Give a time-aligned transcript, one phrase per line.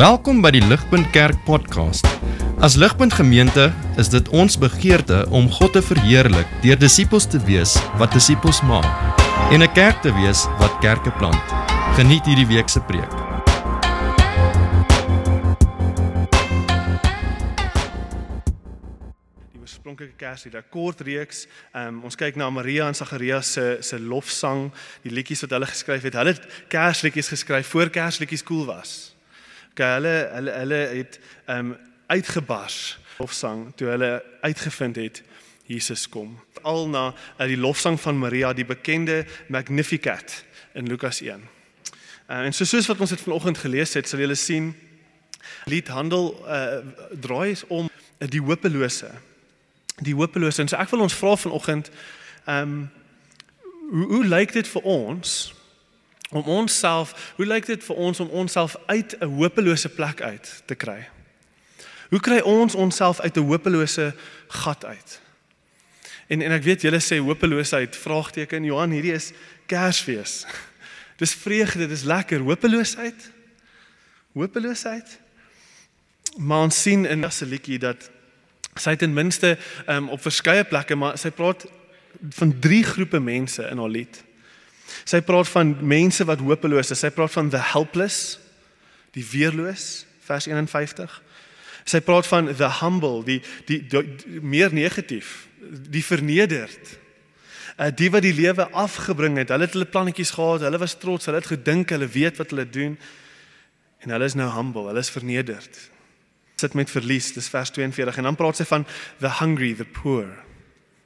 [0.00, 2.06] Welkom by die Ligpunt Kerk podcast.
[2.64, 3.66] As Ligpunt Gemeente
[4.00, 8.88] is dit ons begeerte om God te verheerlik deur disippels te wees wat disippels maak
[9.52, 11.44] en 'n kerk te wees wat kerke plant.
[12.00, 13.12] Geniet hierdie week se preek.
[19.52, 21.46] die oorspronklike Kerslied, 'n kort reeks.
[21.76, 24.72] Um, ons kyk na Maria en Sagarias se se lofsang,
[25.02, 26.14] die liedjies wat hulle geskryf het.
[26.14, 29.19] Hulle het Kersliedjies geskryf voor Kersliedjies cool was.
[29.70, 31.76] Okay, hulle hulle hulle het um
[32.10, 34.10] uitgebars lofsang toe hulle
[34.42, 35.22] uitgevind het
[35.70, 36.34] Jesus kom.
[36.66, 40.42] Al na uh, die lofsang van Maria, die bekende Magnificat
[40.74, 41.38] in Lukas 1.
[41.38, 44.72] Uh, en so soos wat ons dit vanoggend gelees het, sal julle sien
[45.70, 46.80] lied handel uh,
[47.22, 49.12] draai om uh, die hopelose
[50.00, 50.62] die hopelose.
[50.62, 51.90] En so ek wil ons vra vanoggend,
[52.48, 52.76] um,
[53.90, 55.38] hoe hoe lyk dit vir ons
[56.30, 60.74] om onsself, hoe lyk dit vir ons om onsself uit 'n hopelose plek uit te
[60.74, 61.08] kry?
[62.10, 64.14] Hoe kry ons onsself uit 'n hopelose
[64.48, 65.20] gat uit?
[66.26, 69.32] En en ek weet julle sê hopeloosheid vraagteken Johan, hierdie is
[69.66, 70.46] Kersfees.
[71.20, 72.40] Dis vreugde, dit is lekker.
[72.40, 73.30] Hopeloosheid?
[74.32, 75.18] Hopeloosheid?
[76.36, 78.10] Maar ons sien in 'n liedjie dat
[78.74, 81.66] sy ten minste um, op verskeie plekke maar sy praat
[82.28, 84.24] van drie groepe mense in haar lied.
[85.08, 87.02] Sy praat van mense wat hopeloos is.
[87.02, 88.38] Sy praat van the helpless,
[89.16, 91.20] die weerloos, vers 51.
[91.88, 95.48] Sy praat van the humble, die die, die, die meer negatief,
[95.90, 96.96] die vernederd.
[97.80, 99.54] Uh die wat die lewe afgebring het.
[99.54, 102.68] Hulle het hulle plannetjies gehad, hulle was trots, hulle het gedink hulle weet wat hulle
[102.68, 102.98] doen
[104.00, 105.78] en hulle is nou humble, hulle is vernederd
[106.60, 108.86] sit met verlies, dis vers 42 en dan praat sy van
[109.22, 110.28] the hungry, the poor,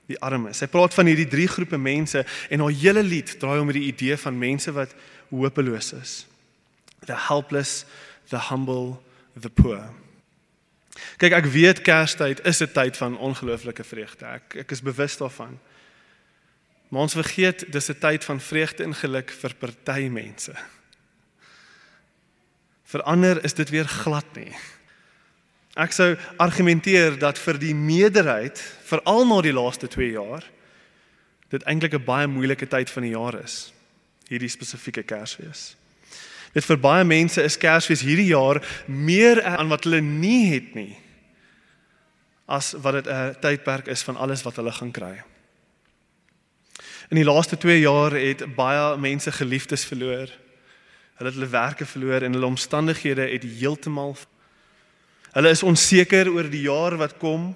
[0.07, 0.61] die armes.
[0.61, 4.17] Sy praat van hierdie drie groepe mense en haar hele lied draai om die idee
[4.21, 4.95] van mense wat
[5.31, 6.15] hopeloos is.
[7.07, 7.85] The helpless,
[8.29, 8.99] the humble,
[9.41, 9.83] the poor.
[11.19, 14.27] Kyk, ek weet Kerstyd is 'n tyd van ongelooflike vreugde.
[14.27, 15.59] Ek ek is bewus daarvan.
[16.89, 20.55] Maar ons vergeet dis 'n tyd van vreugde en geluk vir party mense.
[22.85, 24.55] Vir ander is dit weer glad nie.
[25.75, 30.45] Ek sou argumenteer dat vir die meerderheid, veral na die laaste 2 jaar,
[31.51, 33.73] dit eintlik 'n baie moeilike tyd van die jaar is.
[34.29, 35.77] Hierdie spesifieke Kersfees.
[36.55, 40.97] Dit vir baie mense is Kersfees hierdie jaar meer aan wat hulle nie het nie
[42.47, 45.23] as wat dit 'n tydperk is van alles wat hulle gaan kry.
[47.11, 50.29] In die laaste 2 jaar het baie mense geliefdes verloor.
[51.15, 54.17] Hulle het hulle werke verloor en hulle omstandighede het heeltemal
[55.35, 57.51] Hulle is onseker oor die jaar wat kom.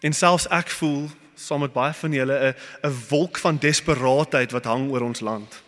[0.00, 1.10] En selfs ek voel
[1.42, 2.54] saam met baie van julle 'n
[2.88, 5.62] 'n wolk van desperaatheid wat hang oor ons land.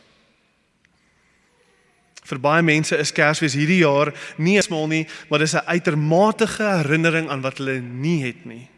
[2.24, 7.28] Vir baie mense is Kersfees hierdie jaar nie smal nie, maar dis 'n uitermatege herinnering
[7.28, 8.68] aan wat hulle nie het nie.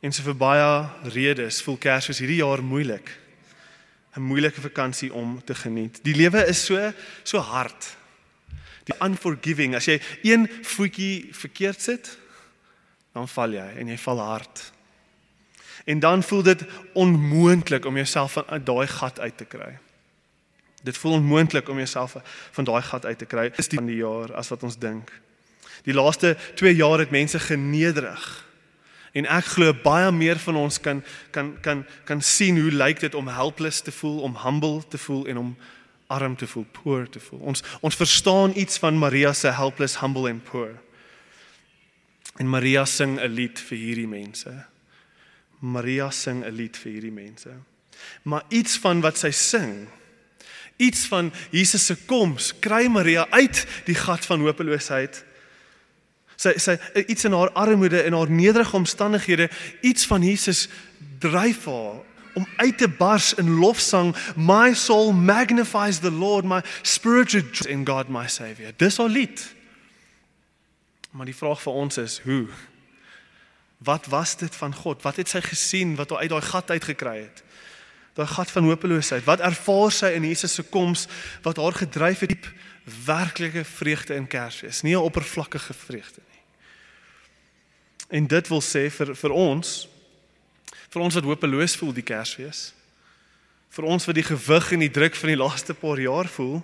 [0.00, 3.10] En so vir baie redes voel Kersfees hierdie jaar moeilik.
[4.16, 6.00] 'n Moeilike vakansie om te geniet.
[6.02, 7.96] Die lewe is so so hard
[8.86, 9.74] die unforgiving.
[9.76, 12.12] As jy een voetjie verkeerd sit,
[13.16, 14.62] dan val jy en jy val hard.
[15.86, 16.62] En dan voel dit
[16.98, 19.76] onmoontlik om jouself van daai gat uit te kry.
[20.86, 22.16] Dit voel onmoontlik om jouself
[22.50, 23.48] van daai gat uit te kry.
[23.56, 25.10] Dis die van die jaar as wat ons dink.
[25.86, 28.26] Die laaste 2 jaar het mense genederig.
[29.16, 33.14] En ek glo baie meer van ons kan kan kan kan sien hoe lyk dit
[33.14, 35.56] om helpless te voel, om humble te voel en om
[36.06, 37.40] arm te voel, poor te voel.
[37.40, 40.74] Ons ons verstaan iets van Maria se helpless, humble and poor.
[42.36, 44.66] En Maria sing 'n lied vir hierdie mense.
[45.58, 47.50] Maria sing 'n lied vir hierdie mense.
[48.22, 49.88] Maar iets van wat sy sing,
[50.76, 55.24] iets van Jesus se koms, kry Maria uit die gat van hopeloosheid.
[56.36, 59.50] Sy sy iets in haar armoede en haar nederige omstandighede,
[59.80, 60.68] iets van Jesus
[61.18, 62.04] dryf haar
[62.36, 67.86] om uit te bars in lofsang my soul magnifies the lord my spirit rejoices in
[67.86, 68.72] god my savior.
[68.76, 69.54] Dis al lied.
[71.10, 72.44] Maar die vraag vir ons is hoe?
[73.78, 75.02] Wat was dit van god?
[75.02, 77.42] Wat het sy gesien wat haar uit daai gat uitgekry het?
[78.16, 79.24] Daai gat van hopeloosheid.
[79.24, 81.06] Wat ervaar sy in Jesus se koms
[81.44, 82.52] wat haar gedryf het diep
[83.04, 84.82] werklike vreugde in Kersfees?
[84.82, 86.42] Nie 'n oppervlakkige vreugde nie.
[88.08, 89.88] En dit wil sê vir vir ons
[90.90, 92.70] vir ons wat hopeloos voel die Kersfees.
[93.74, 96.60] Vir ons wat die gewig en die druk van die laaste paar jaar voel,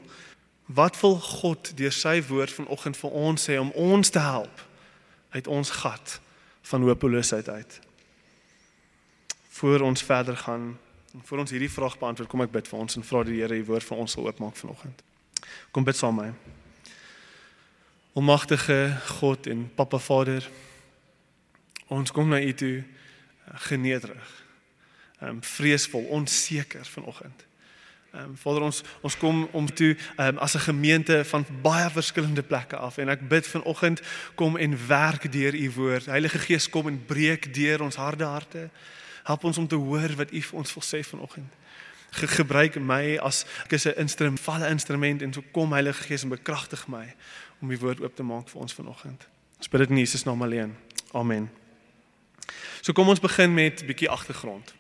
[0.73, 4.63] wat wil God deur sy woord vanoggend vir ons sê om ons te help
[5.35, 6.19] uit ons gat
[6.71, 7.81] van hopeloosheid uit?
[9.59, 10.73] Voor ons verder gaan,
[11.29, 13.67] voor ons hierdie vraag beantwoord, kom ek bid vir ons en vra die Here die
[13.69, 15.03] woord vir ons sal oopmaak vanoggend.
[15.75, 16.59] Kom bid saam met my.
[18.17, 20.45] Almagtige God en Papa Vader,
[21.89, 22.75] ons kom na U toe
[23.55, 24.45] genederig.
[25.21, 27.47] Ehm um, vreesvol, onseker vanoggend.
[28.13, 32.43] Ehm um, Vader ons ons kom om toe um, as 'n gemeente van baie verskillende
[32.43, 34.03] plekke af en ek bid vanoggend
[34.35, 36.07] kom en werk deur u woord.
[36.07, 38.71] Heilige Gees kom en breek deur ons harde harte.
[39.23, 41.53] Help ons om te hoor wat u vir ons wil sê vanoggend.
[42.11, 46.23] Ge gebruik my as ek is 'n instrument, valle instrument en so kom Heilige Gees
[46.23, 47.15] en bekragtig my
[47.61, 49.29] om die woord oop te maak vir ons vanoggend.
[49.59, 50.77] Ons bid dit in Jesus naam alleen.
[51.13, 51.62] Amen.
[52.83, 54.75] So kom ons begin met 'n bietjie agtergrond.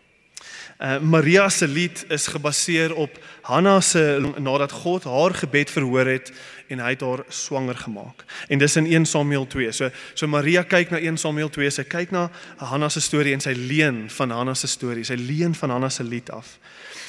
[0.83, 6.33] Uh, Maria se lied is gebaseer op Hanna se nadat God haar gebed verhoor het
[6.67, 8.25] en hy het haar swanger gemaak.
[8.49, 9.73] En dis in 1 Samuel 2.
[9.73, 13.41] So so Maria kyk na 1 Samuel 2, sy kyk na Hanna se storie en
[13.41, 15.05] sy leen van Hanna se storie.
[15.05, 16.59] Sy leen van Hanna se lied af.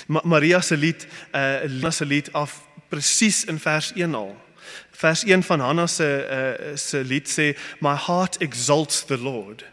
[0.08, 4.36] Ma Maria se lied, uh Hanna se lied af presies in vers 1 al.
[4.92, 9.73] Vers 1 van Hanna se uh se lied sê my heart exalts the Lord.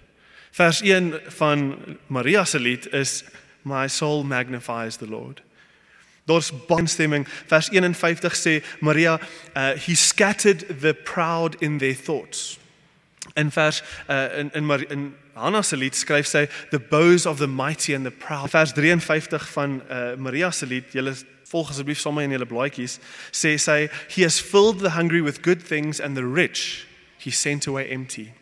[0.61, 1.77] Vers 1 van
[2.07, 3.25] Maria se lied is
[3.62, 5.43] my soul magnifies the Lord.
[6.27, 7.27] Daar's baanstemming.
[7.47, 9.19] Vers 51 sê Maria,
[9.57, 12.59] uh, he scattered the proud in their thoughts.
[13.37, 17.39] In vers uh, in in Mar in Hanna se lied skryf sy the bows of
[17.39, 18.51] the mighty and the proud.
[18.51, 21.17] Vers 53 van uh, Maria se lied, julle
[21.51, 23.01] volg asseblief sommer in julle blaadjies,
[23.33, 26.87] sê sy he has filled the hungry with good things and the rich
[27.17, 28.35] he sent away empty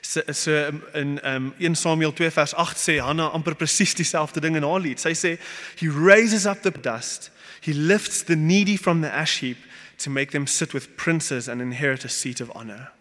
[0.00, 0.50] so, so
[0.94, 4.80] in um 1 Samuel 2 vers 8 sê Hanna amper presies dieselfde ding in haar
[4.80, 5.00] lied.
[5.00, 5.38] Sy sê
[5.78, 7.30] he raises up the dust.
[7.60, 9.58] He lifts the needy from the ash heap
[9.98, 12.92] to make them sit with princes and inherit a seat of honor.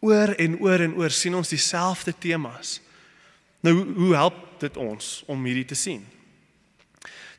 [0.00, 2.78] Oor en oor en oor sien ons dieselfde temas.
[3.60, 6.06] Nou hoe help dit ons om hierdie te sien?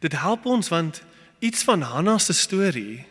[0.02, 1.02] Dit help ons want
[1.42, 3.06] iets van Hanna se storie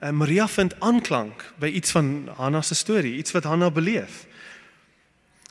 [0.00, 4.24] en Maria vind aanklank by iets van Hanna se storie, iets wat Hanna beleef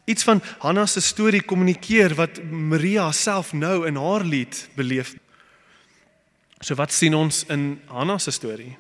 [0.10, 5.14] iets van Hanna se storie kommunikeer wat Maria self nou in haar lied beleef.
[6.60, 8.78] So wat sien ons in Hanna se storie?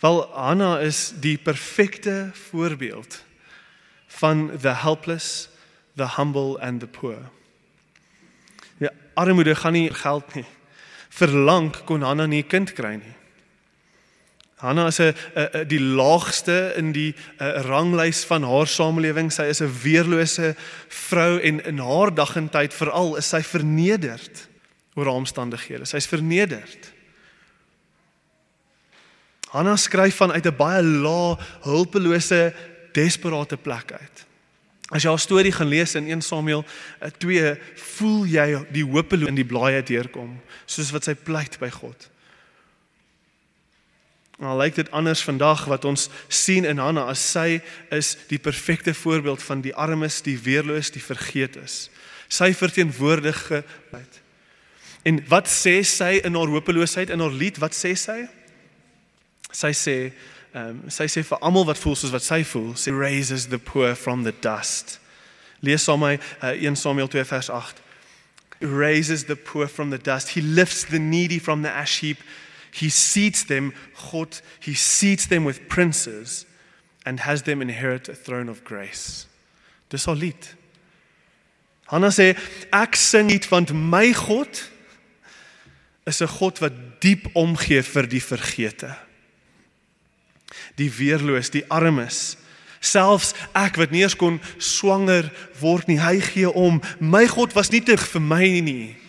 [0.00, 3.22] Wel Hanna is die perfekte voorbeeld
[4.20, 5.48] van the helpless,
[5.96, 7.18] the humble and the poor.
[8.78, 10.46] Ja, armoede gaan nie geld nie.
[11.08, 13.14] Verlang kon Hanna nie 'n kind kry nie.
[14.64, 15.14] Hanna is 'n
[15.68, 19.32] die laagste in die a, ranglys van haar samelewing.
[19.32, 20.54] Sy is 'n weerlose
[20.88, 24.48] vrou en in haar dag en tyd veral is sy vernederd
[24.94, 25.84] oor haar omstandighede.
[25.84, 26.92] Sy's vernederd.
[29.50, 32.54] Hanna skryf vanuit 'n baie lae, hulpelose,
[32.92, 34.26] desperate plek uit.
[34.90, 36.64] As jy haar storie gaan lees in 1 Samuel
[37.18, 42.10] 2, voel jy die hopeloos in die blaaie deurkom, soos wat sy pleit by God.
[44.42, 47.60] Nou lyk dit anders vandag wat ons sien in Hanna as sy
[47.94, 51.88] is die perfekte voorbeeld van die armes, die weerloos, die vergeetes.
[52.28, 54.20] Sy verteenwoordige bid.
[55.04, 57.60] En wat sê sy in haar hopeloosheid in haar lied?
[57.62, 58.24] Wat sê sy?
[59.54, 59.96] Sy sê,
[60.54, 63.58] ehm um, sy sê vir almal wat voel soos wat sy voel, sy raises the
[63.58, 64.98] poor from the dust.
[65.62, 67.82] Lees saam my uh, 1 Samuel 2 vers 8.
[68.60, 70.34] Raises the poor from the dust.
[70.34, 72.18] He lifts the needy from the ash heap
[72.74, 73.72] he seats them
[74.10, 76.44] God he seats them with princes
[77.06, 79.26] and has them inherit a throne of grace.
[79.88, 80.48] Dis al lied.
[81.86, 82.32] Hanna sê
[82.74, 84.50] ek sing dit want my God
[86.06, 88.96] is 'n God wat diep omgee vir die vergete.
[90.76, 92.36] Die weerloos die armes.
[92.80, 96.82] Selfs ek wat nie eens kon swanger word nie hy gee om.
[96.98, 99.03] My God was nie te vir my nie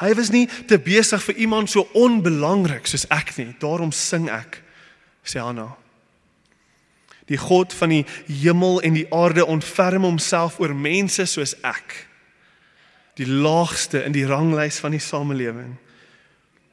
[0.00, 3.50] Hy was nie te besig vir iemand so onbelangrik soos ek nie.
[3.60, 4.62] Daarom sing ek,
[5.20, 5.68] sê Hanna.
[7.28, 11.94] Die God van die hemel en die aarde ontferm homself oor mense soos ek.
[13.20, 15.76] Die laagste in die ranglys van die samelewing.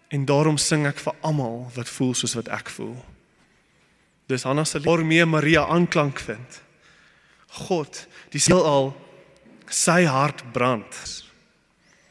[0.07, 2.95] En daarom sing ek vir almal wat voel soos wat ek voel.
[4.31, 6.61] Dis Hanna se waarmee Maria aanklank vind.
[7.67, 8.93] God, die heelal
[9.67, 10.95] sy hart brand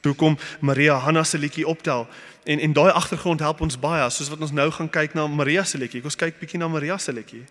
[0.09, 2.07] hoekom Maria Hanna se liedjie optel.
[2.45, 5.65] En en daai agtergrond help ons baie soos wat ons nou gaan kyk na Maria
[5.65, 6.05] se liedjie.
[6.05, 7.45] Ons kyk bietjie na Maria se liedjie.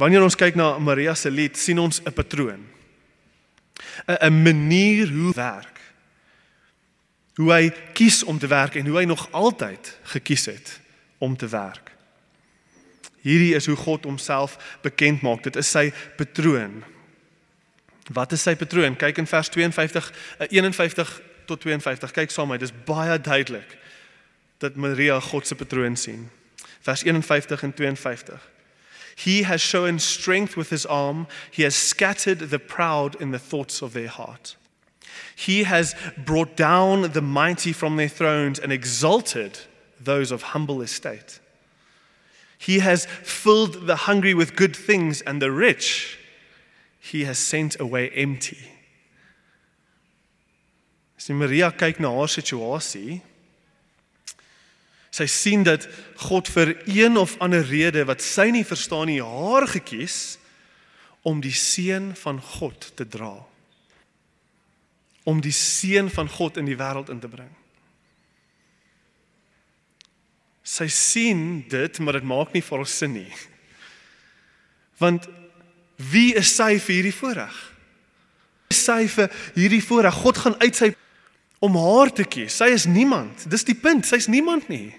[0.00, 2.66] Wanneer ons kyk na Maria se lied, sien ons 'n patroon.
[4.06, 5.80] 'n 'n manier hoe werk.
[7.36, 10.80] Hoe hy kies om te werk en hoe hy nog altyd gekies het
[11.18, 11.92] om te werk.
[13.20, 15.42] Hierdie is hoe God homself bekend maak.
[15.42, 16.84] Dit is sy patroon.
[18.12, 18.96] Wat is sy patroon?
[18.96, 22.12] Kyk in vers 52 51 tot 52.
[22.12, 23.76] Kyk saam met my, dis baie duidelik
[24.58, 26.30] dat Maria God se patroon sien.
[26.80, 28.38] Vers 51 en 52.
[29.16, 31.26] He has shown strength with his arm.
[31.50, 34.56] He has scattered the proud in the thoughts of their heart.
[35.34, 39.60] He has brought down the mighty from their thrones and exalted
[39.98, 41.40] those of humble estate.
[42.58, 46.18] He has filled the hungry with good things, and the rich
[47.00, 48.75] he has sent away empty.
[51.26, 53.16] As Maria kyk na haar situasie,
[55.10, 55.82] sy sien dat
[56.22, 60.36] God vir een of ander rede wat sy nie verstaan nie, haar gekies
[61.26, 63.32] om die seun van God te dra.
[65.26, 67.50] Om die seun van God in die wêreld in te bring.
[70.62, 73.32] Sy sien dit, maar dit maak nie vir haar sin nie.
[75.02, 75.26] Want
[75.98, 77.58] wie is sy vir hierdie voorreg?
[78.70, 80.22] Sy vir hierdie voorreg.
[80.22, 80.92] God gaan uit sy
[81.66, 82.56] om haar te kies.
[82.56, 83.44] Sy is niemand.
[83.50, 84.06] Dis die punt.
[84.06, 84.94] Sy's niemand nie.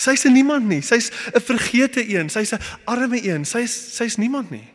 [0.00, 0.80] Sy's 'n niemand nie.
[0.80, 2.30] Sy's 'n vergete een.
[2.30, 3.44] Sy's 'n arme een.
[3.44, 4.68] Sy's sy's niemand nie.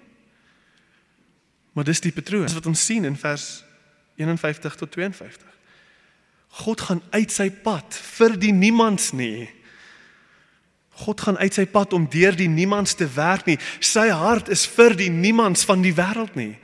[1.73, 3.63] Maar dis die patroon wat ons sien in vers
[4.15, 5.43] 51 tot 52.
[6.47, 9.49] God gaan uit sy pad vir die niemands nie.
[10.89, 13.57] God gaan uit sy pad om deur die niemands te werk nie.
[13.79, 16.55] Sy hart is vir die niemands van die wêreld nie.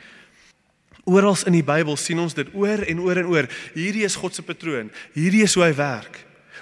[1.10, 3.48] Oral in die Bybel sien ons dit oor en oor en oor.
[3.74, 4.92] Hierdie is God se patroon.
[5.16, 6.20] Hierdie is hoe hy werk.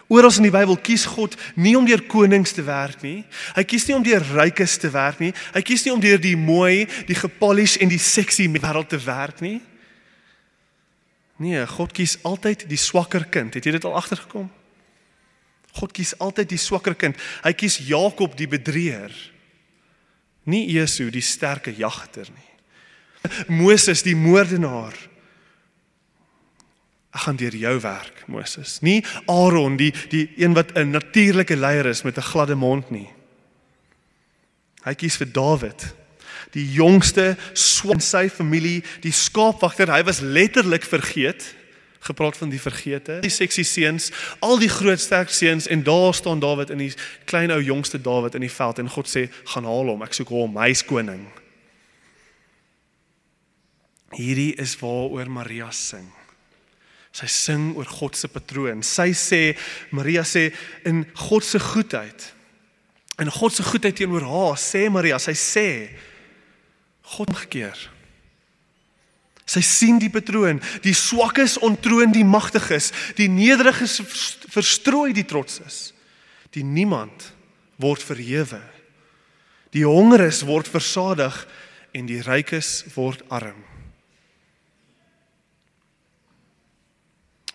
[0.10, 3.22] Oral in die Bybel kies God nie om deur konings te werk nie.
[3.54, 5.34] Hy kies nie om deur rykes te werk nie.
[5.54, 9.44] Hy kies nie om deur die mooi, die gepolish en die sexy wêreld te werk
[9.46, 9.60] nie.
[11.40, 13.54] Nee, God kies altyd die swakker kind.
[13.56, 14.50] Het jy dit al agtergekom?
[15.78, 17.20] God kies altyd die swakker kind.
[17.46, 19.14] Hy kies Jakob die bedrieger.
[20.50, 22.49] Nie Esau die sterke jagter nie.
[23.64, 24.96] Moses die moordenaar.
[27.10, 28.80] Ek gaan deur jou werk, Moses.
[28.86, 33.10] Nie Aaron die die een wat 'n natuurlike leier is met 'n gladde mond nie.
[34.84, 35.94] Hy kies vir Dawid,
[36.52, 37.38] die jongste
[37.84, 39.92] in sy familie, die skaapwagter.
[39.92, 41.56] Hy was letterlik vergeet
[42.00, 43.20] gepraat van die vergete.
[43.20, 46.94] Die seksie seuns, al die groot sterk seuns en daar staan Dawid in die
[47.26, 50.30] klein ou jongste Dawid in die veld en God sê gaan haal hom, ek soek
[50.30, 51.28] hom, hy's koning.
[54.16, 56.08] Hierdie is waaroor Maria sing.
[57.14, 58.84] Sy sing oor God se patroon.
[58.86, 59.42] Sy sê
[59.96, 60.50] Maria sê
[60.88, 62.28] in God se goedheid.
[63.20, 65.70] In God se goedheid teenoor haar sê Maria, sy sê
[67.16, 67.90] God omgekeer.
[69.50, 73.98] Sy sien die patroon, die swakkes ontroon die magtiges, die nederiges
[74.54, 75.90] verstrooi die trotses.
[76.54, 77.32] Die niemand
[77.82, 78.62] word verhewe.
[79.74, 81.34] Die hongeres word versadig
[81.98, 83.69] en die rykes word arm.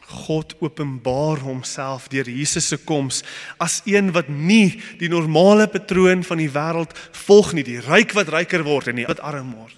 [0.05, 3.23] God openbaar homself deur Jesus se koms
[3.63, 6.93] as een wat nie die normale patroon van die wêreld
[7.25, 9.77] volg nie, die ryk wat ryker word en die wat arm word,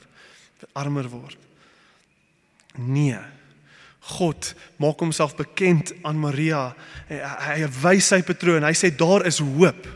[0.61, 1.39] wat armer word.
[2.77, 3.21] Nee.
[4.17, 6.69] God maak homself bekend aan Maria.
[7.09, 8.67] Hy, hy wys sy patroon.
[8.67, 9.87] Hy sê daar is hoop.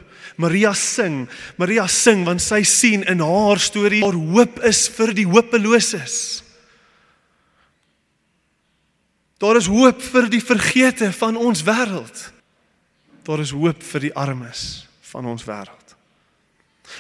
[0.40, 1.26] Maria sing.
[1.60, 6.40] Maria sing want sy sien in haar storie daar hoop is vir die hopeloses.
[9.40, 12.26] Daar is hoop vir die vergete van ons wêreld.
[13.24, 15.94] Daar is hoop vir die armes van ons wêreld.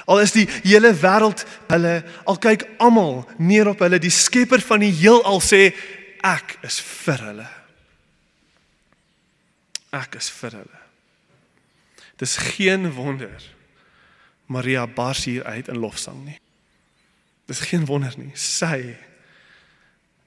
[0.06, 4.84] Al is die hele wêreld hulle al kyk almal neer op hulle, die skepper van
[4.84, 5.70] die heelal sê
[6.24, 7.48] ek is vir hulle.
[10.00, 10.82] Ek is vir hulle.
[12.20, 13.48] Dis geen wonder
[14.50, 16.38] Maria bars hier uit in lofsang nie.
[17.50, 18.32] Dis geen wonder nie.
[18.34, 18.96] Sy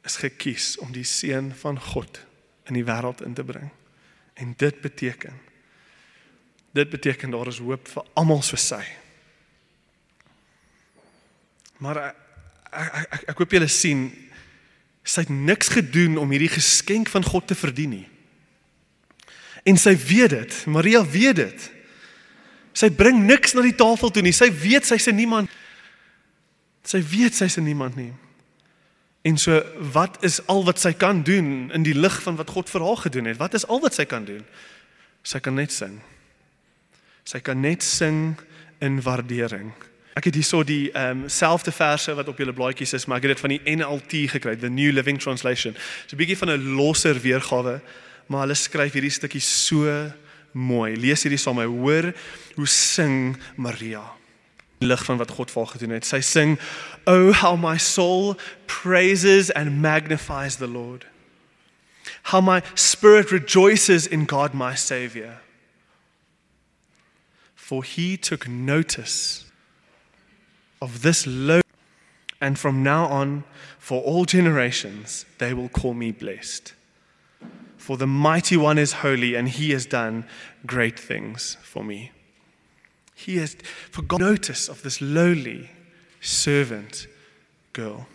[0.04, 2.20] is gekies om die seun van God
[2.68, 3.72] in die wêreld in te bring.
[4.40, 5.40] En dit beteken
[6.74, 8.82] dit beteken daar is hoop vir almal soos sy.
[11.78, 12.22] Maar ek
[12.74, 14.08] ek ek, ek hoop julle sien
[15.06, 18.08] sy het niks gedoen om hierdie geskenk van God te verdien nie.
[19.68, 20.56] En sy weet dit.
[20.72, 21.66] Maria weet dit.
[22.74, 24.34] Sy bring niks na die tafel toe nie.
[24.34, 25.52] Sy weet sy's 'n niemand.
[26.84, 28.14] Sy weet sy's 'n niemand nie.
[29.24, 29.62] En so
[29.92, 33.00] wat is al wat sy kan doen in die lig van wat God vir haar
[33.06, 33.38] gedoen het?
[33.40, 34.42] Wat is al wat sy kan doen?
[35.24, 36.02] Sy kan net sing.
[37.24, 38.34] Sy kan net sing
[38.84, 39.70] in waardering.
[40.20, 43.30] Ek het hierso die ehm um, selfde verse wat op julle blaadjies is, maar ek
[43.30, 45.74] het dit van die NLT gekry, the New Living Translation.
[46.06, 47.80] So 'n bietjie van 'n losser weergawe,
[48.28, 50.12] maar hulle skryf hierdie stukkie so
[50.52, 50.96] mooi.
[50.96, 51.80] Lees hierdie saam met my.
[51.80, 52.14] Hoor
[52.56, 54.04] hoe sing Maria
[54.84, 56.06] lig van wat God vir haar gedoen het.
[56.06, 56.60] Sy sing,
[57.06, 58.38] "Oh how my soul
[58.68, 61.06] praises and magnifies the Lord.
[62.24, 65.40] How my spirit rejoices in God my savior.
[67.56, 69.46] For he took notice
[70.82, 71.62] of this low
[72.42, 73.44] and from now on
[73.80, 76.74] for all generations they will call me blessed.
[77.78, 80.26] For the mighty one is holy and he has done
[80.66, 82.13] great things for me.
[83.16, 83.56] He has
[83.92, 85.70] forgot notice of this lowly
[86.20, 87.08] servant
[87.72, 88.08] girl.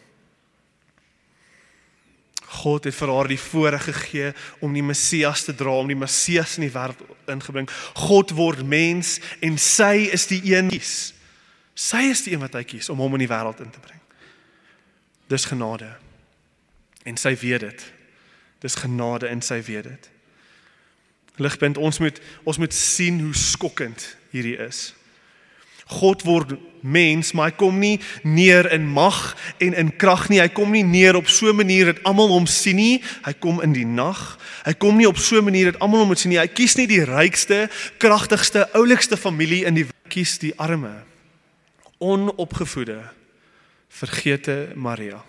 [2.49, 4.33] God het vir haar die voorreg gegee
[4.65, 7.69] om die Messias te dra, om die Messias in die wêreld ingebring.
[8.09, 11.13] God word mens en sy is die een kies.
[11.79, 14.01] Sy is die een wat hy kies om hom in die wêreld in te bring.
[15.29, 15.93] Dis genade.
[17.05, 17.85] En sy weet dit.
[18.65, 20.09] Dis genade en sy weet dit.
[21.39, 24.93] Ligpunt ons moet ons moet sien hoe skokkend hierdie is.
[25.89, 26.53] God word
[26.85, 29.17] mens, maar hy kom nie neer in mag
[29.63, 30.41] en in krag nie.
[30.43, 33.03] Hy kom nie neer op so 'n manier dat almal hom sien nie.
[33.25, 34.39] Hy kom in die nag.
[34.65, 36.39] Hy kom nie op so 'n manier dat almal hom moet sien nie.
[36.39, 41.05] Hy kies nie die rykste, kragtigste, oulikste familie in die kies die arme,
[41.99, 43.03] onopgevoede,
[43.89, 45.28] vergete Maria.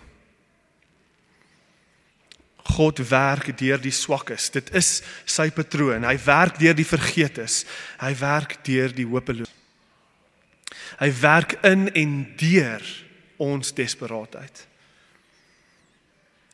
[2.70, 4.50] God werk deur die swakkes.
[4.54, 6.04] Dit is sy patroon.
[6.06, 7.64] Hy werk deur die vergeetes.
[8.00, 9.58] Hy werk deur die hopelose.
[11.00, 12.84] Hy werk in en deur
[13.40, 14.66] ons desperaatheid.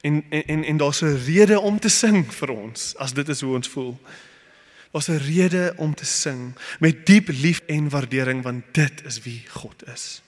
[0.07, 3.41] En en en, en daar's 'n rede om te sing vir ons as dit is
[3.41, 3.99] hoe ons voel.
[4.93, 9.43] Daar's 'n rede om te sing met diep lief en waardering want dit is wie
[9.49, 10.23] God is.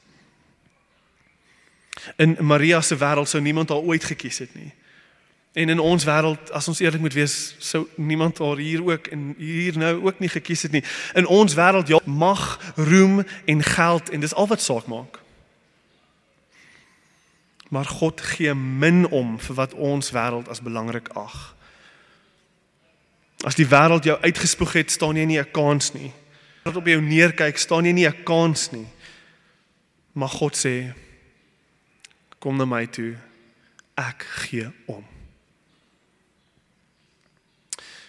[2.17, 4.73] In Maria se wêreld sou niemand haar ooit gekies het nie.
[5.59, 9.35] En in ons wêreld, as ons eerlik moet wees, sou niemand haar hier ook en
[9.39, 10.85] hier nou ook nie gekies het nie.
[11.19, 15.19] In ons wêreld ja, mag, roem en geld en dis al wat saak maak.
[17.75, 21.35] Maar God gee min om vir wat ons wêreld as belangrik ag.
[23.43, 26.13] As die wêreld jou uitgespoeg het, staan jy nie 'n kans nie.
[26.63, 28.87] As op jou neerkyk, staan jy nie 'n kans nie.
[30.13, 30.95] Maar God sê:
[32.39, 33.17] Kom na my toe.
[33.97, 35.18] Ek gee om.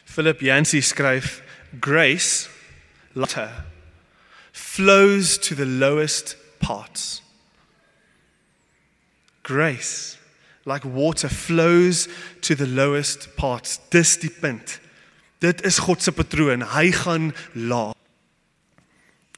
[0.10, 1.42] Philip Yancey skryf
[1.80, 2.50] grace
[3.14, 3.64] later
[4.52, 7.22] flows to the lowest parts.
[9.44, 10.18] Grace
[10.66, 12.08] like water flows
[12.42, 13.80] to the lowest parts.
[13.90, 14.80] Dis die punt.
[15.38, 16.66] Dit is God se patroon.
[16.74, 17.94] Hy gaan laag.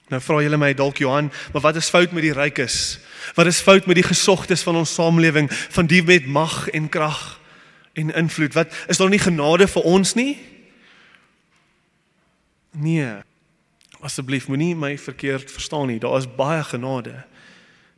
[0.07, 2.99] Nou vra julle my dalk Johan, maar wat is fout met die rykes?
[3.35, 7.41] Wat is fout met die gesogtes van ons samelewing, van die met mag en krag
[7.93, 8.55] en invloed?
[8.55, 10.39] Wat is daar nie genade vir ons nie?
[12.71, 13.21] Nee.
[14.01, 15.99] Asseblief moenie my verkeerd verstaan nie.
[15.99, 17.23] Daar is baie genade.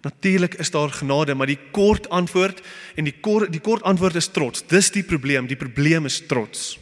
[0.03, 2.61] Natuurlik is daar genade, maar die kort antwoord
[2.95, 4.65] en die kort die kort antwoord is trots.
[4.67, 5.47] Dis die probleem.
[5.47, 6.79] Die probleem is trots.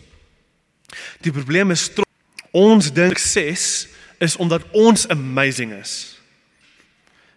[1.21, 2.09] Die probleem is trots.
[2.51, 6.17] Ons dink sukses is omdat ons amazing is.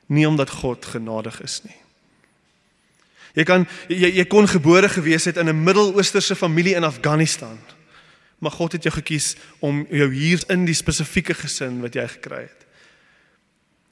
[0.06, 1.76] Nie omdat God genadig is nie.
[3.34, 7.58] Jy kan jy, jy kon gebore gewees het in 'n Midde-Oosterse familie in Afghanistan.
[8.38, 12.44] Maar God het jou gekies om jou hier in die spesifieke gesin wat jy gekry
[12.46, 12.66] het.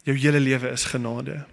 [0.03, 1.45] Jou hele lewe is genade.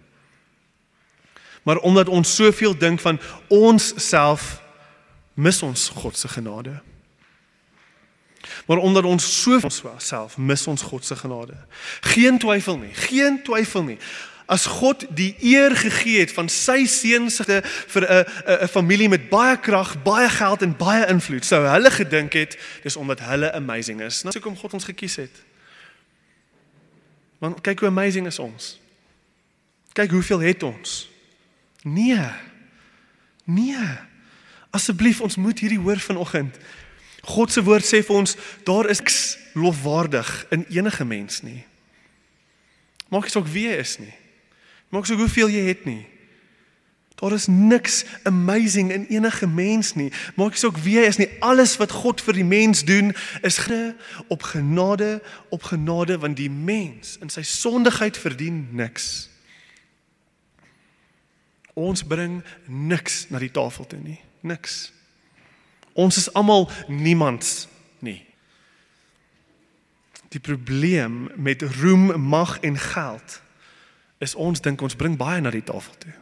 [1.63, 4.61] Maar omdat ons soveel dink van ons self
[5.33, 6.79] mis ons God se genade.
[8.65, 9.59] Maar omdat ons so
[9.97, 11.57] self mis ons God se genade.
[12.01, 13.97] Geen twyfel nie, geen twyfel nie.
[14.49, 17.45] As God die eer gegee het van sy seun se
[17.93, 18.25] vir 'n
[18.63, 22.95] 'n familie met baie krag, baie geld en baie invloed, sou hulle gedink het dis
[22.95, 24.23] omdat hulle amazing is.
[24.23, 25.43] Nou hoekom God ons gekies het.
[27.39, 28.79] Want kyk hoe amazing is ons.
[29.93, 31.09] Kyk hoeveel het ons.
[31.83, 32.29] Nee.
[33.43, 33.97] Nee.
[34.69, 36.57] Asseblief, ons moet hierdie hoor vanoggend.
[37.21, 41.65] God se woord sê vir ons daar is niks lofwaardig in enige mens nie.
[43.09, 44.13] Maak nie saak wie jy is nie.
[44.89, 46.05] Maak saak hoeveel jy het nie.
[47.19, 50.11] Daar is niks amazing in enige mens nie.
[50.35, 51.27] Maak saak wie jy is nie.
[51.43, 53.59] Alles wat God vir die mens doen is
[54.27, 59.27] op genade, op genade want die mens in sy sondigheid verdien niks.
[61.75, 64.19] Ons bring niks na die tafel toe nie.
[64.41, 64.91] Niks.
[65.93, 67.67] Ons is almal niemands
[67.99, 68.23] nie.
[70.31, 73.41] Die probleem met roem, mag en geld
[74.19, 76.15] is ons dink ons bring baie na die tafel toe.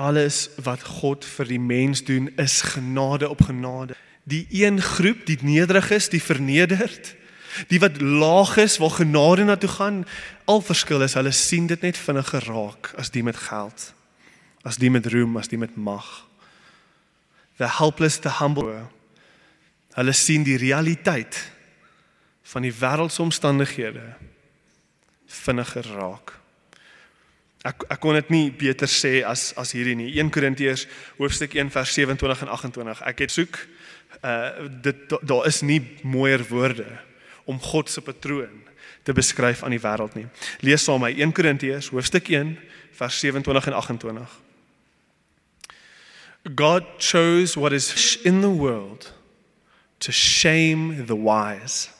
[0.00, 3.98] Alles wat God vir die mens doen is genade op genade.
[4.24, 7.14] Die een groep, die nederig is, die vernederd,
[7.68, 10.04] die wat laag is, waar genade na toe gaan,
[10.48, 13.90] al verskil is, hulle sien dit net vinniger raak as die met geld,
[14.64, 16.08] as die met roem, as die met mag
[17.60, 18.88] the helpless the humble.
[19.92, 21.36] Hulle sien die realiteit
[22.52, 24.06] van die wêreldsomstandighede
[25.30, 26.34] vinniger raak.
[27.66, 30.08] Ek ek kon dit nie beter sê as as hierdie nie.
[30.16, 30.86] 1 Korintiërs
[31.18, 33.04] hoofstuk 1 vers 27 en 28.
[33.12, 33.60] Ek het soek
[34.24, 36.88] uh dit daar is nie mooier woorde
[37.44, 38.62] om God se patroon
[39.04, 40.26] te beskryf aan die wêreld nie.
[40.64, 42.56] Lees saam my 1 Korintiërs hoofstuk 1
[43.00, 44.38] vers 27 en 28.
[46.56, 49.12] God chose what is in the world
[50.00, 51.90] to shame the wise.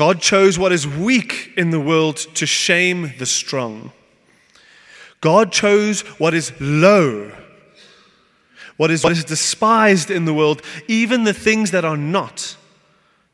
[0.00, 3.92] God chose what is weak in the world to shame the strong.
[5.20, 7.30] God chose what is low,
[8.78, 12.56] what is, what is despised in the world, even the things that are not,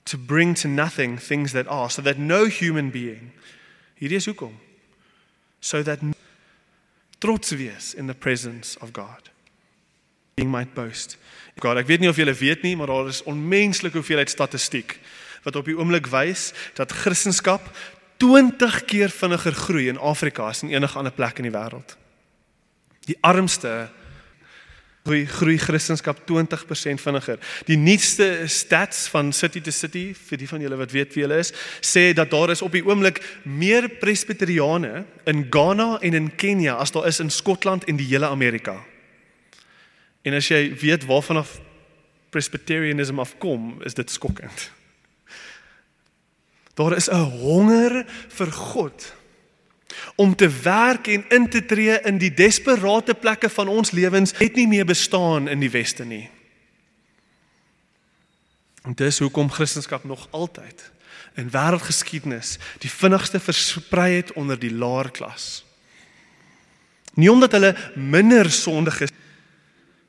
[0.06, 3.30] to bring to nothing things that are, so that no human being,
[5.60, 6.00] so that
[7.20, 9.30] trots wees in the presence of God.
[10.34, 11.16] Being might boast.
[11.60, 14.98] God, ek weet nie of julle weet nie, maar daar is onmenslike hoeveelheid statistiek
[15.46, 17.62] wat op die oomblik wys dat Christendom
[18.16, 21.96] 20 keer vinniger groei in Afrika as in enige ander plek in die wêreld.
[23.06, 23.88] Die armste
[25.06, 27.38] groei groei Christendom 20% vinniger.
[27.68, 31.38] Die nuutste stats van City to City vir die van julle wat weet wie hulle
[31.44, 31.52] is,
[31.84, 36.94] sê dat daar is op die oomblik meer presbiteriane in Ghana en in Kenia as
[36.94, 38.80] daar is in Skotland en die hele Amerika.
[40.26, 41.60] En as jy weet waarvan af
[42.34, 44.70] presbyterianism afkom, is dit skokkend.
[46.76, 49.14] Daar is 'n honger vir God
[50.16, 54.54] om te werk en in te tree in die desperate plekke van ons lewens het
[54.54, 56.30] nie meer bestaan in die weste nie.
[58.82, 60.90] En dis hoekom Christendom nog altyd
[61.34, 65.64] in wêreldgeskiedenis die vinnigste versprei het onder die laer klas.
[67.14, 69.12] Nie omdat hulle minder sondig is,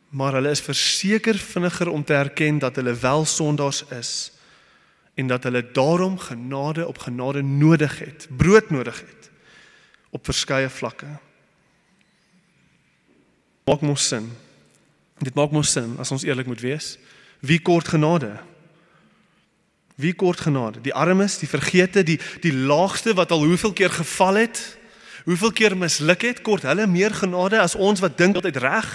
[0.09, 4.36] maar hulle is verseker vinniger om te erken dat hulle wel sondaars is
[5.17, 9.29] en dat hulle daarom genade op genade nodig het, brood nodig het
[10.09, 11.09] op verskeie vlakke.
[13.65, 14.29] Maak mos sin.
[15.17, 16.95] Dit maak mos sin as ons eerlik moet wees.
[17.39, 18.37] Wie kort genade?
[19.97, 20.81] Wie kort genade?
[20.85, 24.61] Die armes, die vergete, die die laagste wat al hoeveel keer geval het,
[25.25, 28.91] hoeveel keer misluk het, kort hulle meer genade as ons wat dink altyd reg.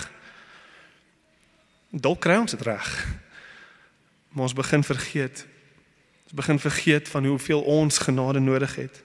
[1.91, 2.93] Dalk kry ons dit reg.
[4.33, 5.51] Maar ons begin vergeet
[6.33, 9.03] Ons begin vergeet van hoeveel ons genade nodig het.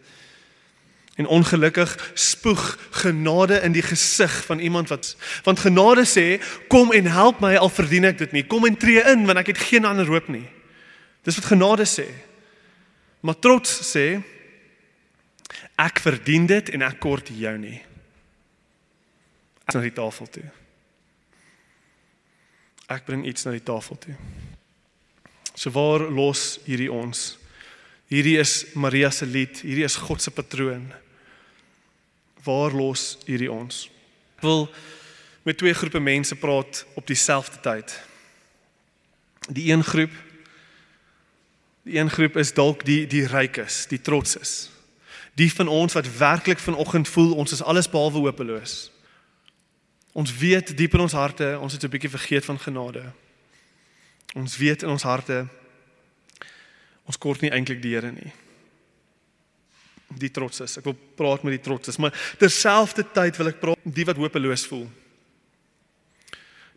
[1.15, 7.05] En ongelukkig spoeg genade in die gesig van iemand wat want genade sê kom en
[7.05, 8.45] help my al verdien ek dit nie.
[8.47, 10.47] Kom en tree in want ek het geen ander hoop nie.
[11.27, 12.07] Dis wat genade sê.
[13.19, 14.21] Maar trots sê
[15.75, 17.81] ek verdien dit en ek kort jou nie.
[19.67, 20.47] Ek na die tafel toe.
[22.87, 24.15] Ek bring iets na die tafel toe.
[25.57, 27.33] So waar los hierdie ons?
[28.07, 30.85] Hierdie is Maria se lied, hierdie is God se patroon.
[32.45, 33.87] Waar los hierdie ons?
[34.37, 34.67] Ek wil
[35.47, 37.97] met twee groepe mense praat op dieselfde tyd.
[39.49, 40.13] Die een groep
[41.87, 44.67] die een groep is dalk die die rykes, die trotses.
[45.39, 48.89] Die van ons wat werklik vanoggend voel ons is alles behalwe hopeloos.
[50.11, 53.07] Ons weet diep in ons harte, ons het 'n bietjie vergeet van genade.
[54.37, 55.45] Ons weet in ons harte
[57.07, 58.33] ons kort nie eintlik die Here nie.
[60.19, 60.77] Die trots is.
[60.79, 64.65] Ek wil praat met die trots is, maar terselfdertyd wil ek praat die wat hopeloos
[64.69, 64.85] voel.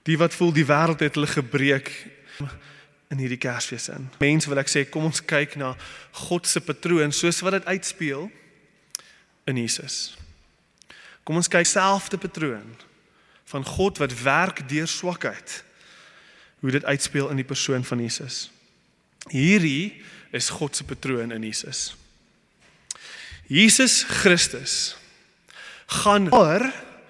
[0.07, 1.91] Die wat voel die wêreld het hulle gebreek
[3.11, 4.07] in hierdie Kersfees in.
[4.23, 5.75] Mense wil ek sê kom ons kyk na
[6.27, 8.29] God se patroon soos wat dit uitspeel
[9.51, 10.15] in Jesus.
[11.27, 12.71] Kom ons kyk selfde patroon
[13.51, 15.61] van God wat werk deur swakheid
[16.61, 18.51] hoe dit uitspeel in die persoon van Jesus.
[19.29, 21.95] Hierdie is God se patroon in Jesus.
[23.51, 24.97] Jesus Christus
[25.87, 26.63] gaan oor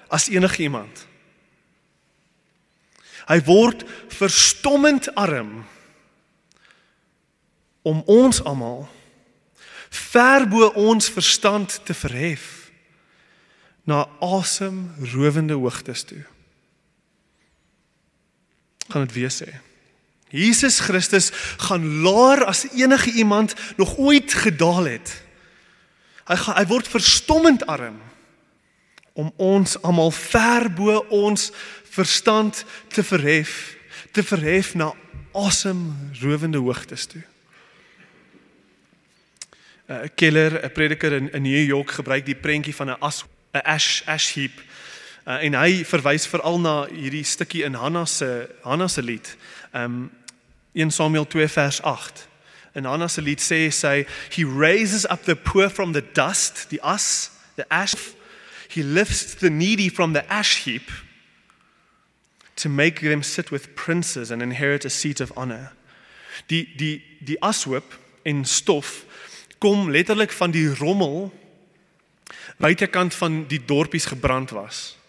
[0.08, 1.04] as enige iemand.
[3.28, 5.60] Hy word verstommend arm
[7.86, 8.88] om ons almal
[9.90, 12.70] ver bo ons verstand te verhef
[13.88, 16.22] na asemrowende hoogtes toe
[18.90, 19.50] gaan dit weer sê.
[20.30, 25.22] Jesus Christus gaan laer as enige iemand nog ooit gedaal het.
[26.30, 27.98] Hy gaan hy word verstommend arm
[29.18, 31.50] om ons almal ver bo ons
[31.90, 33.74] verstand te verhef,
[34.14, 34.92] te verhef na
[35.34, 37.22] asemrowende hoogtes toe.
[39.90, 43.66] 'n Keller, 'n prediker in, in New York gebruik die prentjie van 'n as 'n
[43.66, 44.54] ash ash heap
[45.26, 49.36] Uh, en hy verwys veral na hierdie stukkie in Hanna se Hanna se lied.
[49.72, 50.10] Um
[50.72, 52.26] 1 Samuel 2 vers 8.
[52.74, 56.78] In Hannah se lied sê sy he raises up the poor from the dust, die
[56.82, 58.14] as, the ash.
[58.68, 60.90] He lifts the needy from the ash heap
[62.56, 65.72] to make them sit with princes and inherit a seat of honor.
[66.48, 69.04] Die die die ashoop en stof
[69.58, 71.32] kom letterlik van die rommel
[72.56, 74.99] buitekant van die dorpies gebrand was.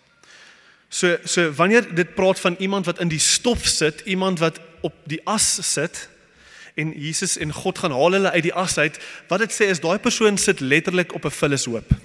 [0.92, 4.94] So so wanneer dit praat van iemand wat in die stof sit, iemand wat op
[5.08, 6.10] die as sit
[6.76, 9.80] en Jesus en God gaan haal hulle uit die as uit, wat dit sê is
[9.80, 11.96] daai persoon sit letterlik op 'n vullishoop.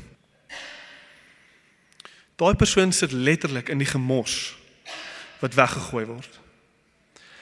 [2.37, 4.55] Daai persoon sit letterlik in die gemors
[5.41, 6.41] wat weggegooi word.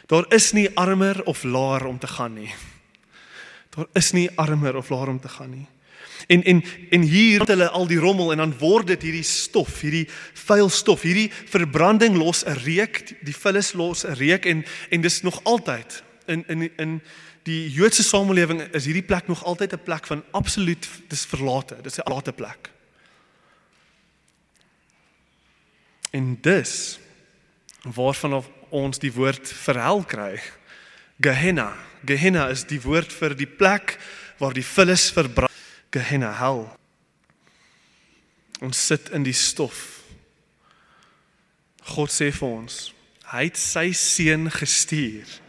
[0.06, 2.54] Daar is nie armer of laer om te gaan nie.
[3.70, 5.66] Daar is nie armer of laer om te gaan nie.
[6.26, 9.80] En en en hier het hulle al die rommel en dan word dit hierdie stof,
[9.80, 10.08] hierdie
[10.46, 15.22] vuil stof, hierdie verbranding los 'n reuk, die vullis los 'n reuk en en dis
[15.22, 17.00] nog altyd in in in
[17.42, 21.98] die Joodse samelewing is hierdie plek nog altyd 'n plek van absoluut dis verlate, dis
[21.98, 22.70] 'n verlate plek.
[26.10, 26.98] En dis
[27.82, 30.40] waarvan ons die woord vir hel kry.
[31.20, 31.76] Gehenna.
[32.04, 33.98] Gehenna is die woord vir die plek
[34.38, 35.53] waar die vullis verbrand.
[35.94, 36.66] Gehenna hel.
[38.64, 40.02] Ons sit in die stof.
[41.94, 42.76] God sê vir ons,
[43.34, 45.40] hy het sy seun gestuur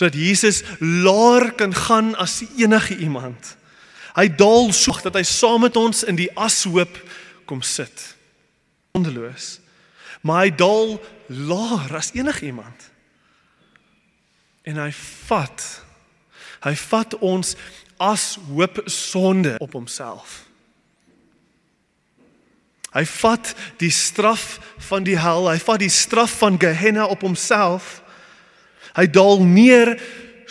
[0.00, 3.56] sodat Jesus laer kan gaan as enige iemand.
[4.16, 6.94] Hy daal soek dat hy saam met ons in die ashoop
[7.44, 8.04] kom sit.
[8.96, 9.58] Ondeloos.
[10.24, 10.96] Maar hy daal
[11.28, 12.88] laer as enige iemand.
[14.64, 14.90] En hy
[15.28, 15.68] vat
[16.60, 17.54] hy vat ons
[18.00, 20.46] as hoop sonde op homself.
[22.90, 24.56] Hy vat die straf
[24.88, 28.00] van die hel, hy vat die straf van Gehenna op homself.
[28.96, 29.94] Hy daal neer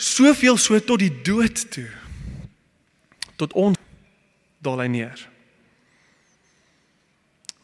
[0.00, 1.90] soveel so tot die dood toe.
[3.36, 3.76] Tot ons
[4.64, 5.26] daal hy neer.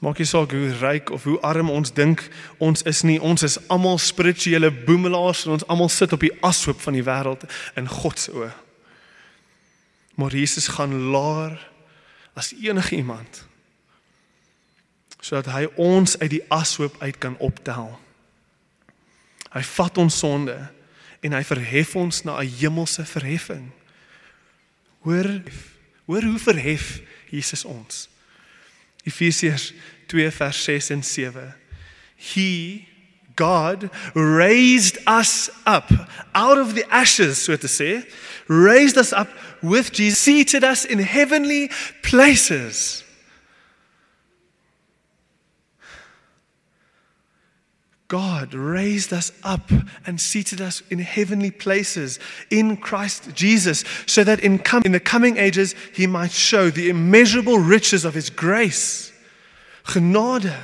[0.04, 2.20] Maak nie saak hoe ryk of hoe arm ons dink
[2.60, 6.82] ons is nie, ons is almal spirituele boemelaars en ons almal sit op die ashoop
[6.84, 7.48] van die wêreld
[7.80, 8.52] in God se oë.
[10.16, 11.56] Maar Jesus gaan laer
[12.36, 13.44] as enige iemand
[15.26, 17.88] sodat hy ons uit die ashoop uit kan optel.
[19.50, 20.54] Hy vat ons sonde
[21.24, 23.72] en hy verhef ons na 'n hemelse verheffing.
[25.02, 25.42] Hoor,
[26.06, 27.00] hoor hoe verhef
[27.30, 28.08] Jesus ons.
[29.02, 29.72] Efesiërs
[30.06, 31.54] 2 vers 6 en 7.
[32.16, 32.86] He
[33.36, 35.92] God raised us up
[36.34, 38.04] out of the ashes so to say,
[38.48, 39.28] raised us up
[39.62, 41.70] with Jesus, seated us in heavenly
[42.02, 43.04] places.
[48.08, 49.70] God raised us up
[50.06, 52.20] and seated us in heavenly places
[52.50, 56.88] in Christ Jesus, so that in, com- in the coming ages he might show the
[56.88, 59.12] immeasurable riches of his grace,
[59.84, 60.54] genade,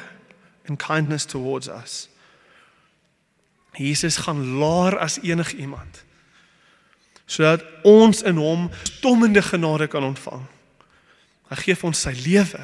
[0.66, 2.08] and kindness towards us.
[3.78, 6.04] Jesus gaan laer as enig iemand
[7.32, 10.42] sodat ons in hom stommende genade kan ontvang.
[11.48, 12.60] Hy gee vir ons sy lewe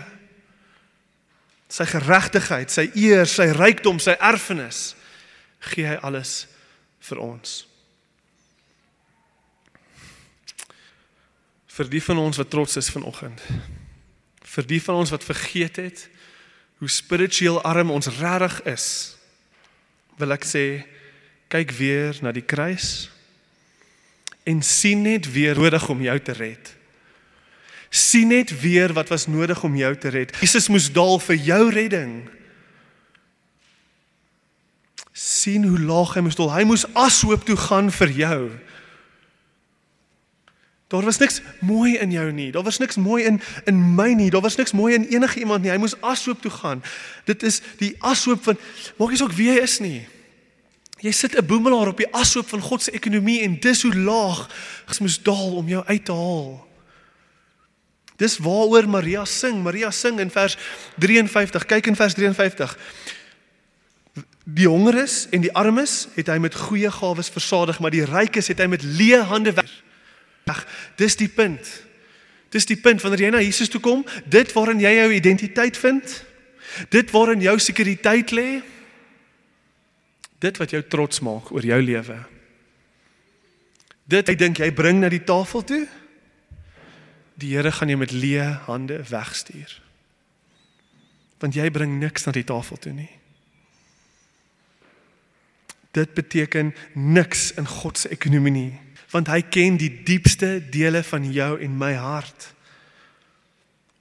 [1.68, 4.94] sy geregtigheid, sy eer, sy rykdom, sy erfenis
[5.72, 6.46] gee hy alles
[7.08, 7.58] vir ons.
[11.78, 13.42] Vir die van ons wat trots is vanoggend.
[14.48, 16.06] Vir die van ons wat vergeet het
[16.80, 18.86] hoe spiritueel arm ons regtig is.
[20.18, 20.64] Wil ek sê
[21.48, 23.10] kyk weer na die kruis
[24.48, 26.78] en sien net weer nodig om jou te red
[27.90, 30.36] sien net weer wat was nodig om jou te red.
[30.40, 32.28] Jesus moes daal vir jou redding.
[35.18, 36.52] sien hoe laag hy moes daal.
[36.54, 38.42] Hy moes ashoop toe gaan vir jou.
[40.88, 42.52] Daar was niks mooi in jou nie.
[42.54, 44.30] Daar was niks mooi in in my nie.
[44.30, 45.72] Daar was niks mooi in enige iemand nie.
[45.74, 46.84] Hy moes ashoop toe gaan.
[47.26, 48.56] Dit is die ashoop van
[48.96, 50.06] maak nie saak wie jy is nie.
[51.00, 54.48] Jy sit 'n boemelaar op die ashoop van God se ekonomie en dis hoe laag
[54.86, 56.68] hy moes daal om jou uit te haal.
[58.16, 59.62] Dis waaroor Maria sing.
[59.62, 60.56] Maria sing in vers
[60.98, 61.66] 53.
[61.66, 62.78] Kyk in vers 53.
[64.44, 68.58] Die hongeres en die armes het hy met goeie gawes versadig, maar die rykes het
[68.58, 69.70] hy met leë hande weg.
[70.96, 71.68] Dis die punt.
[72.50, 76.24] Dis die punt wanneer jy na Jesus toe kom, dit waarin jy jou identiteit vind,
[76.90, 78.48] dit waarin jou sekuriteit lê,
[80.38, 82.18] dit wat jou trots maak oor jou lewe.
[84.08, 85.84] Dit ek dink jy bring na die tafel toe
[87.38, 89.76] die Here gaan jou met leë hande wegstuur.
[91.38, 93.10] Want jy bring niks na die tafel toe nie.
[95.94, 98.72] Dit beteken niks in God se ekonomie nie.
[99.14, 102.50] Want hy ken die diepste dele van jou en my hart.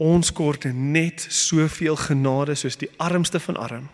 [0.02, 3.88] Ons kort net soveel genade soos die armste van arm.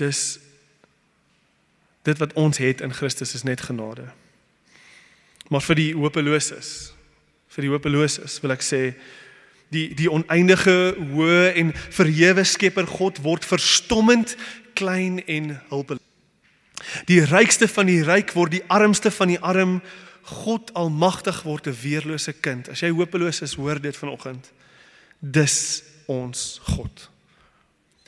[0.00, 0.38] Dis
[2.04, 4.10] dit wat ons het in Christus is net genade.
[5.48, 6.92] Maar vir die hopeloses,
[7.48, 8.82] vir die hopeloses wil ek sê
[9.72, 14.36] die die oneindige hoë en verhewe Skepper God word verstommend
[14.74, 16.02] klein en hulpeloos.
[17.08, 19.78] Die rykste van die ryk word die armste van die arm.
[20.44, 22.68] God almagtig word 'n weerlose kind.
[22.68, 24.52] As jy hopeloos is, hoor dit vanoggend.
[25.20, 27.10] Dis ons God.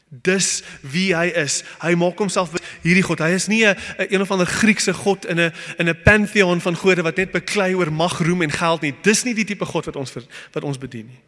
[0.09, 1.65] Dis wie hy is.
[1.83, 2.53] Hy maak homself
[2.85, 3.25] hierdie God.
[3.25, 6.77] Hy is nie 'n een of ander Griekse god in 'n in 'n pantheon van
[6.77, 8.95] gode wat net beklei oor mag, roem en geld nie.
[9.03, 10.13] Dis nie die tipe God wat ons
[10.53, 11.21] wat ons bedien nie.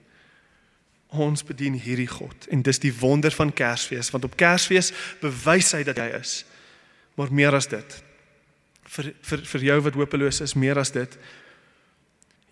[1.09, 5.83] Ons bedien hierdie God en dis die wonder van Kersfees want op Kersfees bewys hy
[5.83, 6.45] dat hy is.
[7.17, 8.03] Maar meer as dit.
[8.85, 11.19] Vir vir vir jou wat hopeloos is, meer as dit.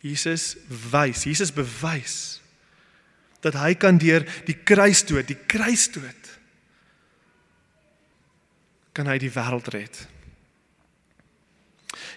[0.01, 0.57] Jesus
[0.91, 2.41] wys, Jesus bewys
[3.41, 6.33] dat hy kan deur die kruisdood, die kruisdood
[8.97, 9.99] kan hy die wêreld red.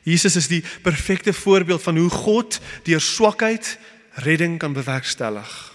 [0.07, 3.77] Jesus is die perfekte voorbeeld van hoe God deur swakheid
[4.23, 5.68] redding kan bewerkstellig.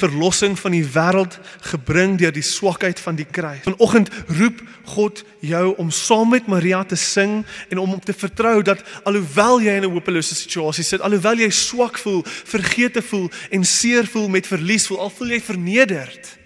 [0.00, 1.36] Verlossing van die wêreld
[1.72, 3.62] gebring deur die swakheid van die kruis.
[3.68, 4.10] Vanoggend
[4.40, 4.62] roep
[4.96, 9.60] God jou om saam met Maria te sing en om op te vertrou dat alhoewel
[9.60, 14.28] jy in 'n hopelose situasie sit, alhoewel jy swak voel, vergeete voel en seer voel
[14.28, 16.38] met verlies voel, al voel jy vernederd,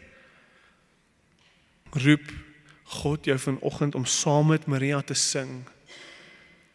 [1.93, 2.33] roep
[2.85, 5.64] God jou vanoggend om saam met Maria te sing.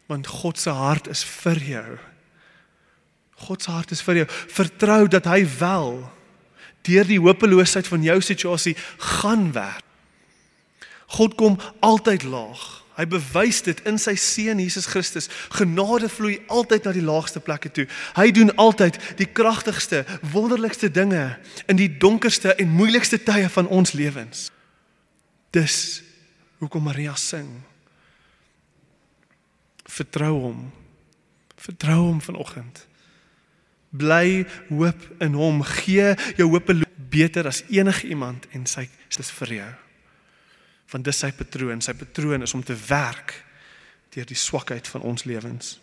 [0.06, 1.98] Want God se hart is vir jou.
[3.46, 4.26] God se hart is vir jou.
[4.28, 6.10] Vertrou dat hy wel
[6.88, 8.76] deur die hopeloosheid van jou situasie
[9.18, 9.84] gaan werk.
[11.10, 12.80] God kom altyd laag.
[13.00, 15.30] Hy bewys dit in sy seun Jesus Christus.
[15.56, 17.86] Genade vloei altyd na die laagste plekke toe.
[18.18, 21.38] Hy doen altyd die kragtigste, wonderlikste dinge
[21.70, 24.50] in die donkerste en moeilikste tye van ons lewens.
[25.56, 26.02] Dis
[26.60, 27.48] hoekom Maria sing.
[29.90, 30.60] Vertrou hom.
[31.56, 32.84] Vertrou hom vanoggend.
[33.90, 35.62] Bly hoop in hom.
[35.82, 36.70] Gee jou hoop
[37.10, 38.86] beter as enige iemand en sy
[39.18, 39.70] is vir jou.
[40.90, 41.82] Want dis sy patroon.
[41.82, 43.34] Sy patroon is om te werk
[44.14, 45.78] deur die swakheid van ons lewens.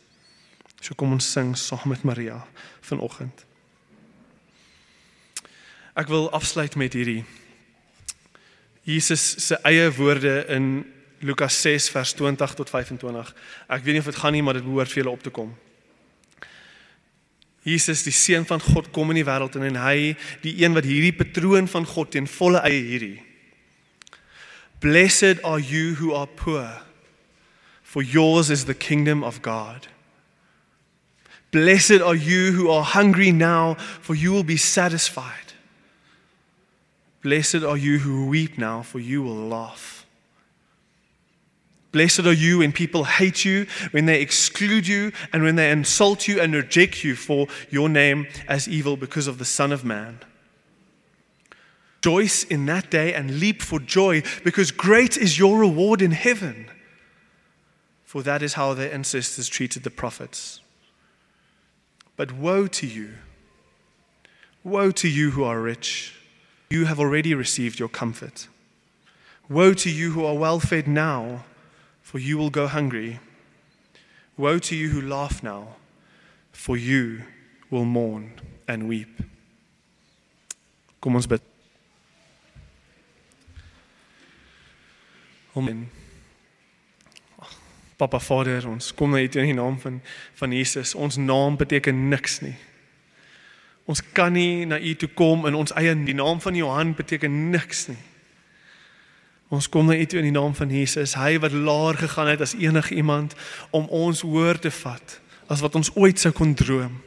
[0.82, 2.40] So kom ons sing saam met Maria
[2.86, 3.44] vanoggend.
[5.98, 7.24] Ek wil afsluit met hierdie
[8.88, 10.86] Jesus se eie woorde in
[11.20, 13.32] Lukas 6 vers 20 tot 25.
[13.68, 15.50] Ek weet nie of dit gaan nie, maar dit behoort vir julle op te kom.
[17.68, 21.16] Jesus, die seun van God, kom in die wêreld en hy, die een wat hierdie
[21.16, 23.18] patroon van God ten volle eie hierdie.
[24.80, 26.70] Blessed are you who are poor,
[27.84, 29.90] for yours is the kingdom of God.
[31.52, 35.54] Blessed are you who are hungry now, for you will be satisfied.
[37.24, 39.97] Blessed are you who weep now, for you will laugh.
[41.92, 46.28] Blessed are you when people hate you, when they exclude you, and when they insult
[46.28, 50.20] you and reject you for your name as evil because of the Son of Man.
[51.98, 56.68] Rejoice in that day and leap for joy, because great is your reward in heaven.
[58.06, 60.62] For that is how their ancestors treated the prophets.
[62.16, 63.16] But woe to you!
[64.64, 66.16] Woe to you who are rich!
[66.70, 68.48] You have already received your comfort.
[69.50, 71.44] Woe to you who are well fed now,
[72.08, 73.20] for you will go hungry.
[74.38, 75.76] Woe to you who laugh now,
[76.54, 77.24] for you
[77.70, 78.32] will mourn
[78.66, 79.22] and weep.
[81.02, 81.42] Kom ons bid.
[85.54, 85.90] Amen.
[87.98, 90.00] Papa Vader, ons kom na U in die naam van
[90.40, 90.96] van Jesus.
[90.96, 92.56] Ons naam beteken niks nie.
[93.84, 97.50] Ons kan nie na U toe kom in ons eie die naam van Johan beteken
[97.52, 98.00] niks nie.
[99.48, 102.42] Ons kom na U toe in die naam van Jesus, hy wat laer gegaan het
[102.44, 103.36] as enige iemand
[103.72, 106.98] om ons hoër te vat as wat ons ooit sou kon droom.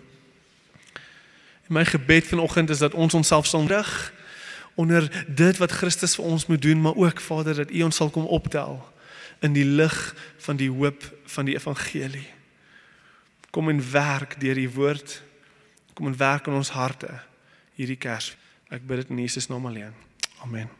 [1.69, 3.91] En my gebed vanoggend is dat ons onsself sal rig
[4.81, 8.09] onder dit wat Christus vir ons moet doen, maar ook Vader dat U ons sal
[8.09, 8.81] kom optel
[9.45, 9.99] in die lig
[10.41, 11.05] van die hoop
[11.37, 12.29] van die evangelie.
[13.51, 15.21] Kom en werk deur U woord
[16.01, 17.13] kom en werk in ons harte
[17.77, 18.33] hierdie Kers.
[18.73, 19.93] Ek bid dit in Jesus naam alleen.
[20.41, 20.80] Amen.